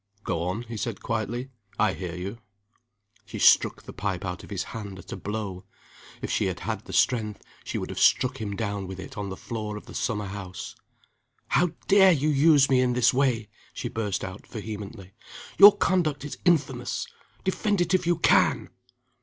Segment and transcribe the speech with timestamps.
[0.23, 1.51] "Go on," he said, quietly.
[1.77, 2.39] "I hear you."
[3.23, 5.63] She struck the pipe out of his hand at a blow.
[6.23, 9.29] If she had had the strength she would have struck him down with it on
[9.29, 10.75] the floor of the summer house.
[11.49, 15.13] "How dare you use me in this way?" she burst out, vehemently.
[15.59, 17.05] "Your conduct is infamous.
[17.43, 18.69] Defend it if you can!"